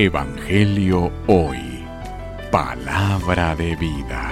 Evangelio 0.00 1.10
Hoy. 1.26 1.84
Palabra 2.52 3.56
de 3.56 3.74
vida. 3.74 4.30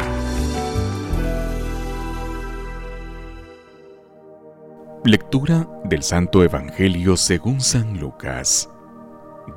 Lectura 5.03 5.69
del 5.83 6.05
Santo 6.05 6.45
Evangelio 6.45 7.17
según 7.17 7.61
San 7.61 7.99
Lucas. 7.99 8.71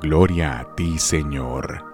Gloria 0.02 0.58
a 0.58 0.74
ti, 0.74 0.98
Señor. 0.98 1.84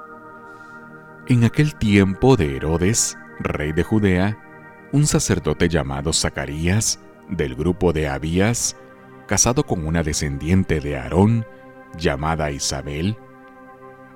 En 1.28 1.44
aquel 1.44 1.76
tiempo 1.76 2.38
de 2.38 2.56
Herodes, 2.56 3.18
rey 3.38 3.72
de 3.72 3.82
Judea, 3.82 4.38
un 4.92 5.06
sacerdote 5.06 5.68
llamado 5.68 6.14
Zacarías, 6.14 7.00
del 7.28 7.54
grupo 7.54 7.92
de 7.92 8.08
Abías, 8.08 8.78
casado 9.26 9.64
con 9.64 9.86
una 9.86 10.02
descendiente 10.02 10.80
de 10.80 10.96
Aarón, 10.96 11.44
llamada 11.98 12.50
Isabel, 12.50 13.18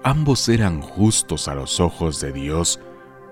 Ambos 0.02 0.48
eran 0.48 0.80
justos 0.80 1.46
a 1.46 1.54
los 1.54 1.78
ojos 1.78 2.20
de 2.20 2.32
Dios, 2.32 2.80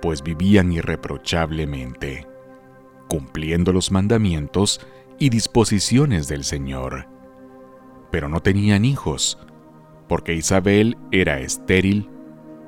pues 0.03 0.23
vivían 0.23 0.71
irreprochablemente, 0.71 2.27
cumpliendo 3.09 3.73
los 3.73 3.91
mandamientos 3.91 4.79
y 5.19 5.31
disposiciones 5.31 6.29
del 6.29 6.45
Señor. 6.45 7.09
Pero 8.11 8.29
no 8.29 8.41
tenían 8.41 8.85
hijos, 8.85 9.39
porque 10.09 10.35
Isabel 10.35 10.99
era 11.11 11.41
estéril 11.41 12.11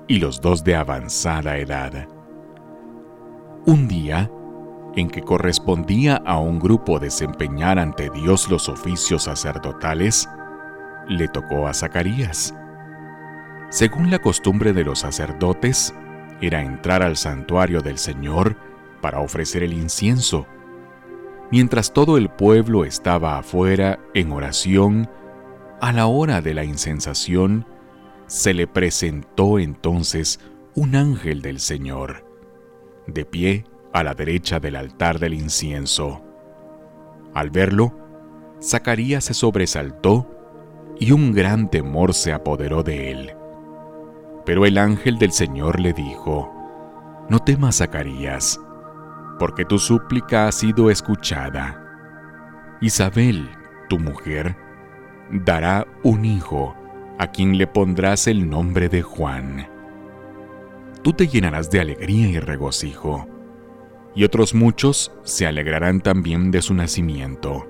y 0.08 0.18
los 0.18 0.40
dos 0.40 0.64
de 0.64 0.76
avanzada 0.76 1.58
edad. 1.58 2.08
Un 3.66 3.86
día, 3.86 4.30
en 4.96 5.10
que 5.10 5.20
correspondía 5.20 6.16
a 6.24 6.38
un 6.38 6.58
grupo 6.58 6.98
desempeñar 6.98 7.78
ante 7.78 8.08
Dios 8.08 8.48
los 8.48 8.70
oficios 8.70 9.24
sacerdotales, 9.24 10.26
le 11.06 11.28
tocó 11.28 11.68
a 11.68 11.74
Zacarías 11.74 12.54
según 13.70 14.10
la 14.10 14.18
costumbre 14.18 14.72
de 14.72 14.82
los 14.82 14.98
sacerdotes, 14.98 15.94
era 16.40 16.62
entrar 16.62 17.02
al 17.04 17.16
santuario 17.16 17.80
del 17.80 17.98
Señor 17.98 18.56
para 19.00 19.20
ofrecer 19.20 19.62
el 19.62 19.72
incienso. 19.72 20.46
Mientras 21.52 21.92
todo 21.92 22.16
el 22.18 22.30
pueblo 22.30 22.84
estaba 22.84 23.38
afuera 23.38 24.00
en 24.12 24.32
oración, 24.32 25.08
a 25.80 25.92
la 25.92 26.06
hora 26.06 26.40
de 26.40 26.52
la 26.52 26.64
incensación, 26.64 27.64
se 28.26 28.54
le 28.54 28.66
presentó 28.66 29.58
entonces 29.58 30.40
un 30.74 30.96
ángel 30.96 31.40
del 31.40 31.60
Señor, 31.60 32.24
de 33.06 33.24
pie 33.24 33.64
a 33.92 34.02
la 34.02 34.14
derecha 34.14 34.58
del 34.58 34.76
altar 34.76 35.20
del 35.20 35.34
incienso. 35.34 36.22
Al 37.34 37.50
verlo, 37.50 37.96
Zacarías 38.60 39.24
se 39.24 39.34
sobresaltó 39.34 40.28
y 40.98 41.12
un 41.12 41.32
gran 41.32 41.70
temor 41.70 42.14
se 42.14 42.32
apoderó 42.32 42.82
de 42.82 43.12
él. 43.12 43.39
Pero 44.50 44.66
el 44.66 44.78
ángel 44.78 45.16
del 45.16 45.30
Señor 45.30 45.78
le 45.78 45.92
dijo, 45.92 46.52
No 47.28 47.38
temas, 47.38 47.76
Zacarías, 47.76 48.60
porque 49.38 49.64
tu 49.64 49.78
súplica 49.78 50.48
ha 50.48 50.50
sido 50.50 50.90
escuchada. 50.90 52.76
Isabel, 52.80 53.48
tu 53.88 54.00
mujer, 54.00 54.56
dará 55.30 55.86
un 56.02 56.24
hijo 56.24 56.74
a 57.16 57.28
quien 57.28 57.58
le 57.58 57.68
pondrás 57.68 58.26
el 58.26 58.50
nombre 58.50 58.88
de 58.88 59.02
Juan. 59.02 59.68
Tú 61.04 61.12
te 61.12 61.28
llenarás 61.28 61.70
de 61.70 61.78
alegría 61.78 62.26
y 62.26 62.40
regocijo, 62.40 63.28
y 64.16 64.24
otros 64.24 64.52
muchos 64.52 65.12
se 65.22 65.46
alegrarán 65.46 66.00
también 66.00 66.50
de 66.50 66.60
su 66.60 66.74
nacimiento, 66.74 67.68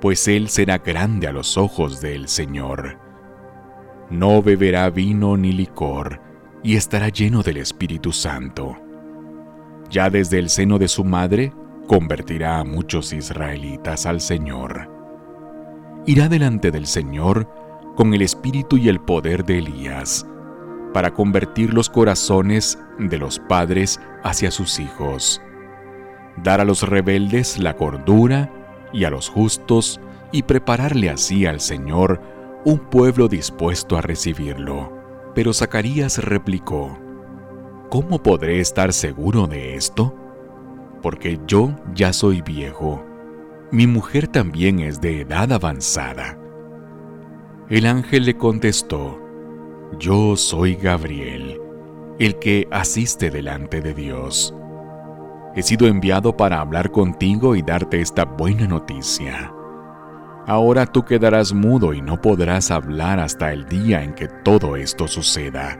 pues 0.00 0.26
él 0.26 0.48
será 0.48 0.78
grande 0.78 1.26
a 1.26 1.32
los 1.32 1.58
ojos 1.58 2.00
del 2.00 2.28
Señor 2.28 3.04
no 4.10 4.42
beberá 4.42 4.90
vino 4.90 5.36
ni 5.36 5.52
licor, 5.52 6.20
y 6.62 6.76
estará 6.76 7.08
lleno 7.08 7.42
del 7.42 7.58
Espíritu 7.58 8.12
Santo. 8.12 8.76
Ya 9.90 10.10
desde 10.10 10.38
el 10.38 10.48
seno 10.48 10.78
de 10.78 10.88
su 10.88 11.04
madre, 11.04 11.52
convertirá 11.86 12.58
a 12.58 12.64
muchos 12.64 13.12
israelitas 13.12 14.06
al 14.06 14.20
Señor. 14.20 14.90
Irá 16.06 16.28
delante 16.28 16.70
del 16.70 16.86
Señor 16.86 17.48
con 17.96 18.12
el 18.14 18.22
espíritu 18.22 18.76
y 18.76 18.88
el 18.88 19.00
poder 19.00 19.44
de 19.44 19.58
Elías, 19.58 20.26
para 20.92 21.12
convertir 21.12 21.72
los 21.72 21.88
corazones 21.88 22.78
de 22.98 23.18
los 23.18 23.38
padres 23.38 24.00
hacia 24.22 24.50
sus 24.50 24.78
hijos, 24.78 25.40
dar 26.42 26.60
a 26.60 26.64
los 26.64 26.82
rebeldes 26.82 27.58
la 27.58 27.74
cordura 27.76 28.50
y 28.92 29.04
a 29.04 29.10
los 29.10 29.28
justos, 29.28 30.00
y 30.32 30.42
prepararle 30.42 31.08
así 31.08 31.46
al 31.46 31.60
Señor 31.60 32.20
un 32.66 32.78
pueblo 32.80 33.28
dispuesto 33.28 33.96
a 33.96 34.02
recibirlo. 34.02 34.92
Pero 35.36 35.52
Zacarías 35.52 36.18
replicó, 36.18 36.98
¿Cómo 37.90 38.20
podré 38.20 38.58
estar 38.58 38.92
seguro 38.92 39.46
de 39.46 39.76
esto? 39.76 40.12
Porque 41.00 41.38
yo 41.46 41.76
ya 41.94 42.12
soy 42.12 42.42
viejo. 42.42 43.04
Mi 43.70 43.86
mujer 43.86 44.26
también 44.26 44.80
es 44.80 45.00
de 45.00 45.20
edad 45.20 45.52
avanzada. 45.52 46.36
El 47.68 47.86
ángel 47.86 48.24
le 48.24 48.36
contestó, 48.36 49.16
Yo 50.00 50.34
soy 50.34 50.74
Gabriel, 50.74 51.60
el 52.18 52.36
que 52.40 52.66
asiste 52.72 53.30
delante 53.30 53.80
de 53.80 53.94
Dios. 53.94 54.52
He 55.54 55.62
sido 55.62 55.86
enviado 55.86 56.36
para 56.36 56.60
hablar 56.60 56.90
contigo 56.90 57.54
y 57.54 57.62
darte 57.62 58.00
esta 58.00 58.24
buena 58.24 58.66
noticia. 58.66 59.52
Ahora 60.46 60.86
tú 60.86 61.04
quedarás 61.04 61.52
mudo 61.52 61.92
y 61.92 62.00
no 62.00 62.20
podrás 62.20 62.70
hablar 62.70 63.18
hasta 63.18 63.52
el 63.52 63.66
día 63.66 64.04
en 64.04 64.14
que 64.14 64.28
todo 64.28 64.76
esto 64.76 65.08
suceda, 65.08 65.76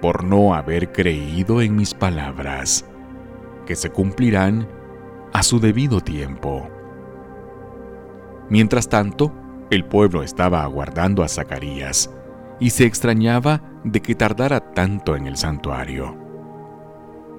por 0.00 0.24
no 0.24 0.54
haber 0.54 0.90
creído 0.90 1.60
en 1.60 1.76
mis 1.76 1.92
palabras, 1.92 2.86
que 3.66 3.76
se 3.76 3.90
cumplirán 3.90 4.66
a 5.34 5.42
su 5.42 5.60
debido 5.60 6.00
tiempo. 6.00 6.66
Mientras 8.48 8.88
tanto, 8.88 9.34
el 9.70 9.84
pueblo 9.84 10.22
estaba 10.22 10.62
aguardando 10.62 11.22
a 11.22 11.28
Zacarías 11.28 12.10
y 12.60 12.70
se 12.70 12.86
extrañaba 12.86 13.60
de 13.84 14.00
que 14.00 14.14
tardara 14.14 14.72
tanto 14.72 15.14
en 15.14 15.26
el 15.26 15.36
santuario. 15.36 16.16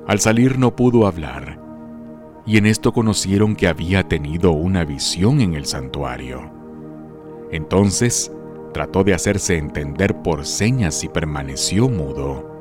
Al 0.07 0.19
salir 0.19 0.59
no 0.59 0.75
pudo 0.75 1.07
hablar, 1.07 1.59
y 2.45 2.57
en 2.57 2.67
esto 2.67 2.93
conocieron 2.93 3.55
que 3.55 3.67
había 3.67 4.07
tenido 4.07 4.51
una 4.51 4.85
visión 4.85 5.41
en 5.41 5.55
el 5.55 5.65
santuario. 5.65 6.51
Entonces 7.51 8.31
trató 8.73 9.03
de 9.03 9.13
hacerse 9.13 9.57
entender 9.57 10.21
por 10.21 10.45
señas 10.45 11.03
y 11.03 11.09
permaneció 11.09 11.89
mudo. 11.89 12.51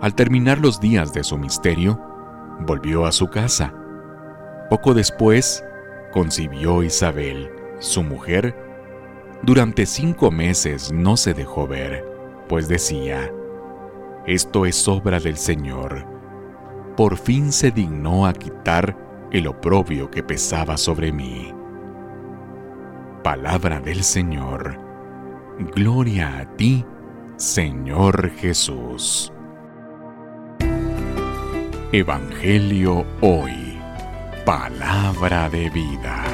Al 0.00 0.14
terminar 0.14 0.58
los 0.58 0.80
días 0.80 1.12
de 1.12 1.24
su 1.24 1.38
misterio, 1.38 2.00
volvió 2.66 3.06
a 3.06 3.12
su 3.12 3.28
casa. 3.28 3.74
Poco 4.68 4.94
después, 4.94 5.64
concibió 6.12 6.82
Isabel, 6.82 7.50
su 7.78 8.02
mujer. 8.02 8.54
Durante 9.42 9.86
cinco 9.86 10.30
meses 10.30 10.92
no 10.92 11.16
se 11.16 11.32
dejó 11.32 11.66
ver, 11.66 12.04
pues 12.48 12.68
decía, 12.68 13.32
Esto 14.26 14.66
es 14.66 14.86
obra 14.86 15.18
del 15.20 15.36
Señor 15.36 16.17
por 16.98 17.16
fin 17.16 17.52
se 17.52 17.70
dignó 17.70 18.26
a 18.26 18.32
quitar 18.32 18.96
el 19.30 19.46
oprobio 19.46 20.10
que 20.10 20.24
pesaba 20.24 20.76
sobre 20.76 21.12
mí. 21.12 21.54
Palabra 23.22 23.78
del 23.78 24.02
Señor. 24.02 24.80
Gloria 25.76 26.38
a 26.38 26.56
ti, 26.56 26.84
Señor 27.36 28.30
Jesús. 28.30 29.32
Evangelio 31.92 33.06
hoy. 33.20 33.78
Palabra 34.44 35.48
de 35.50 35.70
vida. 35.70 36.24